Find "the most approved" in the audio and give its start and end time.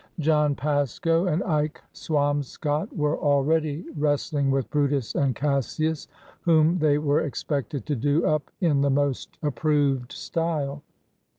8.81-10.11